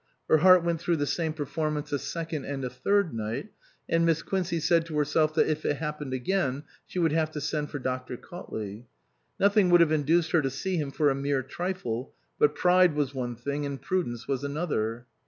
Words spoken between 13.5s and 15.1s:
and prudence was another.